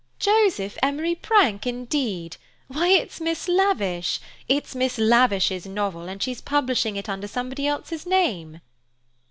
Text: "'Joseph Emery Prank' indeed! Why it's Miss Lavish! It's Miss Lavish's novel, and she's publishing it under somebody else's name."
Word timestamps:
"'Joseph 0.17 0.79
Emery 0.81 1.13
Prank' 1.13 1.67
indeed! 1.67 2.37
Why 2.67 2.87
it's 2.87 3.21
Miss 3.21 3.47
Lavish! 3.47 4.19
It's 4.49 4.73
Miss 4.73 4.97
Lavish's 4.97 5.67
novel, 5.67 6.07
and 6.09 6.23
she's 6.23 6.41
publishing 6.41 6.95
it 6.95 7.07
under 7.07 7.27
somebody 7.27 7.67
else's 7.67 8.07
name." 8.07 8.61